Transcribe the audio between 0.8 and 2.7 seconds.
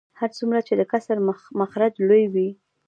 کسر مخرج لوی وي